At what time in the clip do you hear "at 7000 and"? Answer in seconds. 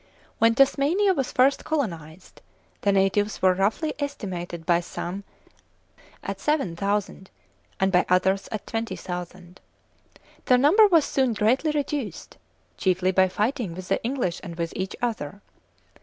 6.23-7.91